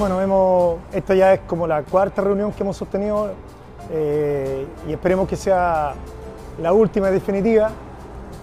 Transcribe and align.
Bueno, 0.00 0.18
hemos, 0.18 0.78
esta 0.94 1.14
ya 1.14 1.34
es 1.34 1.40
como 1.40 1.66
la 1.66 1.82
cuarta 1.82 2.22
reunión 2.22 2.52
que 2.52 2.62
hemos 2.62 2.74
sostenido 2.74 3.32
eh, 3.92 4.66
y 4.88 4.92
esperemos 4.94 5.28
que 5.28 5.36
sea 5.36 5.92
la 6.58 6.72
última 6.72 7.10
y 7.10 7.12
definitiva. 7.12 7.70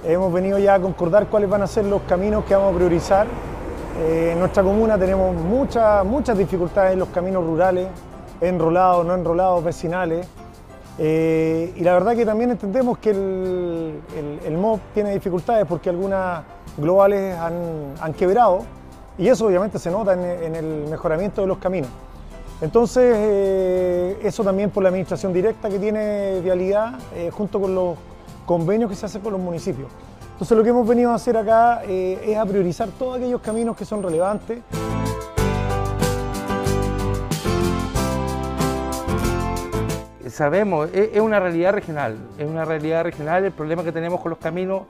Hemos 0.05 0.31
venido 0.31 0.59
ya 0.59 0.75
a 0.75 0.79
concordar 0.79 1.25
cuáles 1.25 1.49
van 1.49 1.63
a 1.63 1.67
ser 1.67 1.85
los 1.85 2.03
caminos 2.03 2.45
que 2.45 2.53
vamos 2.53 2.75
a 2.75 2.77
priorizar. 2.77 3.25
Eh, 4.01 4.33
en 4.33 4.39
nuestra 4.39 4.61
comuna 4.61 4.99
tenemos 4.99 5.33
muchas, 5.33 6.05
muchas 6.05 6.37
dificultades 6.37 6.93
en 6.93 6.99
los 6.99 7.09
caminos 7.09 7.43
rurales, 7.43 7.87
enrolados, 8.39 9.03
no 9.03 9.15
enrolados, 9.15 9.63
vecinales. 9.63 10.27
Eh, 10.99 11.73
y 11.75 11.83
la 11.83 11.93
verdad 11.93 12.15
que 12.15 12.23
también 12.23 12.51
entendemos 12.51 12.99
que 12.99 13.09
el, 13.09 13.99
el, 14.45 14.57
MOB 14.59 14.79
tiene 14.93 15.11
dificultades 15.11 15.65
porque 15.65 15.89
algunas 15.89 16.43
globales 16.77 17.35
han, 17.35 17.95
han 17.99 18.13
quebrado 18.13 18.77
y 19.17 19.27
eso 19.27 19.47
obviamente 19.47 19.79
se 19.79 19.89
nota 19.89 20.13
en, 20.13 20.55
el 20.55 20.87
mejoramiento 20.89 21.41
de 21.41 21.47
los 21.47 21.57
caminos. 21.57 21.89
Entonces, 22.61 23.13
eh, 23.15 24.19
eso 24.23 24.43
también 24.43 24.69
por 24.69 24.83
la 24.83 24.89
administración 24.89 25.31
directa 25.31 25.69
que 25.69 25.79
tiene 25.79 26.39
Vialidad, 26.41 26.99
eh, 27.15 27.29
junto 27.31 27.61
con 27.61 27.75
los 27.75 27.97
convenios 28.45 28.89
que 28.89 28.95
se 28.95 29.05
hacen 29.05 29.21
con 29.21 29.33
los 29.33 29.41
municipios. 29.41 29.89
Entonces, 30.33 30.57
lo 30.57 30.63
que 30.63 30.69
hemos 30.69 30.87
venido 30.87 31.11
a 31.11 31.15
hacer 31.15 31.35
acá 31.37 31.83
es 31.83 32.37
a 32.37 32.45
priorizar 32.45 32.89
todos 32.99 33.17
aquellos 33.17 33.41
caminos 33.41 33.75
que 33.75 33.85
son 33.85 34.03
relevantes. 34.03 34.59
sabemos, 40.37 40.89
es, 40.93 41.19
una 41.19 41.39
realidad 41.39 41.73
regional, 41.73 42.15
es 42.37 42.47
una 42.47 42.63
realidad 42.63 43.03
regional 43.03 43.43
el 43.43 43.51
problema 43.51 43.83
que 43.83 43.91
tenemos 43.91 44.21
con 44.21 44.29
los 44.29 44.37
caminos. 44.37 44.83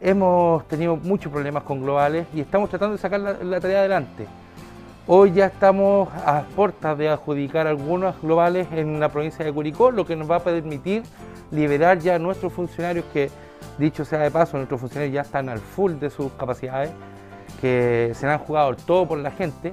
Hemos 0.00 0.66
tenido 0.68 0.96
muchos 0.96 1.32
problemas 1.32 1.62
con 1.62 1.82
globales 1.82 2.26
y 2.34 2.40
estamos 2.40 2.68
tratando 2.68 2.96
de 2.96 2.98
sacar 3.00 3.20
la, 3.20 3.60
tarea 3.60 3.80
adelante. 3.80 4.26
Hoy 5.06 5.32
ya 5.32 5.46
estamos 5.46 6.08
a 6.14 6.44
puertas 6.56 6.96
de 6.98 7.08
adjudicar 7.08 7.66
algunos 7.66 8.20
globales 8.20 8.66
en 8.72 8.98
la 9.00 9.10
provincia 9.10 9.44
de 9.44 9.52
Curicó, 9.52 9.90
lo 9.90 10.04
que 10.04 10.16
nos 10.16 10.30
va 10.30 10.36
a 10.36 10.40
permitir 10.40 11.02
liberar 11.50 11.98
ya 11.98 12.16
a 12.16 12.18
nuestros 12.18 12.52
funcionarios 12.52 13.04
que, 13.12 13.30
dicho 13.78 14.04
sea 14.04 14.18
de 14.20 14.30
paso, 14.30 14.56
nuestros 14.56 14.80
funcionarios 14.80 15.14
ya 15.14 15.20
están 15.20 15.48
al 15.48 15.58
full 15.58 15.92
de 15.94 16.10
sus 16.10 16.32
capacidades, 16.32 16.90
que 17.60 18.12
se 18.14 18.26
han 18.26 18.38
jugado 18.38 18.74
todo 18.74 19.06
por 19.06 19.18
la 19.18 19.30
gente, 19.30 19.72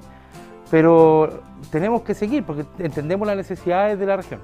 pero 0.69 1.41
tenemos 1.71 2.01
que 2.01 2.13
seguir 2.13 2.43
porque 2.43 2.65
entendemos 2.79 3.27
las 3.27 3.37
necesidades 3.37 3.97
de 3.97 4.05
la 4.05 4.17
región. 4.17 4.41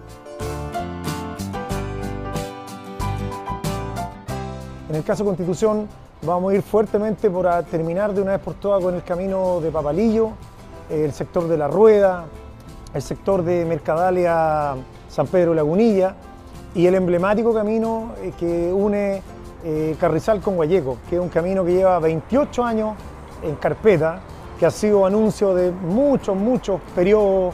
En 4.90 4.96
el 4.96 5.04
caso 5.04 5.26
Constitución 5.26 5.86
vamos 6.22 6.54
a 6.54 6.56
ir 6.56 6.62
fuertemente 6.62 7.30
por 7.30 7.46
terminar 7.66 8.14
de 8.14 8.22
una 8.22 8.32
vez 8.32 8.42
por 8.42 8.54
todas 8.54 8.82
con 8.82 8.96
el 8.96 9.04
camino 9.04 9.60
de 9.60 9.70
Papalillo, 9.70 10.30
el 10.90 11.12
sector 11.12 11.46
de 11.50 11.58
La 11.58 11.68
Rueda, 11.68 12.26
el 12.94 13.02
sector 13.02 13.44
de 13.44 13.66
Mercadalia 13.66 14.76
San 15.10 15.28
Pedro 15.28 15.54
Lagunilla 15.54 16.16
y 16.74 16.88
el 16.88 16.96
emblemático 16.96 17.54
camino 17.54 18.14
eh, 18.22 18.32
que 18.40 18.72
une 18.72 19.22
eh, 19.66 19.96
Carrizal 20.00 20.40
con 20.40 20.56
Guayeco, 20.56 21.00
que 21.10 21.18
es 21.18 21.22
un 21.22 21.30
camino 21.30 21.66
que 21.66 21.74
lleva 21.74 22.00
28 22.00 22.64
años 22.64 22.96
en 23.42 23.56
carpeta, 23.56 24.22
que 24.58 24.66
ha 24.66 24.72
sido 24.72 25.06
anuncio 25.06 25.54
de 25.54 25.70
muchos, 25.70 26.36
muchos 26.38 26.80
periodos 26.96 27.54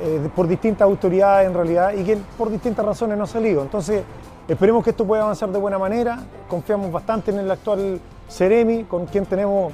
eh, 0.00 0.28
por 0.36 0.46
distintas 0.46 0.82
autoridades 0.82 1.46
en 1.46 1.54
realidad 1.54 1.94
y 1.94 2.04
que 2.04 2.18
por 2.36 2.50
distintas 2.50 2.84
razones 2.84 3.16
no 3.16 3.24
ha 3.24 3.28
salido. 3.28 3.62
Entonces, 3.62 4.02
esperemos 4.48 4.84
que 4.84 4.90
esto 4.90 5.04
pueda 5.06 5.22
avanzar 5.22 5.50
de 5.50 5.58
buena 5.58 5.78
manera. 5.78 6.20
Confiamos 6.48 6.90
bastante 6.92 7.30
en 7.30 7.38
el 7.38 7.50
actual 7.50 8.00
Ceremi, 8.28 8.84
con 8.84 9.06
quien 9.06 9.26
tenemos 9.26 9.72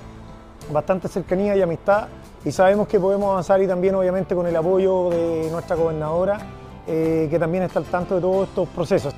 bastante 0.72 1.08
cercanía 1.08 1.56
y 1.56 1.62
amistad 1.62 2.08
y 2.44 2.50
sabemos 2.50 2.88
que 2.88 2.98
podemos 2.98 3.30
avanzar 3.30 3.62
y 3.62 3.66
también 3.66 3.94
obviamente 3.94 4.34
con 4.34 4.46
el 4.46 4.56
apoyo 4.56 5.10
de 5.10 5.48
nuestra 5.50 5.76
gobernadora, 5.76 6.38
eh, 6.86 7.28
que 7.30 7.38
también 7.38 7.64
está 7.64 7.78
al 7.78 7.84
tanto 7.84 8.16
de 8.16 8.20
todos 8.20 8.48
estos 8.48 8.68
procesos. 8.68 9.14